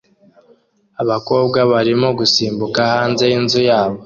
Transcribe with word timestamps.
abakobwa 1.01 1.59
barimo 1.71 2.07
gusimbuka 2.19 2.79
hanze 2.93 3.23
yinzu 3.31 3.59
yabo 3.69 3.97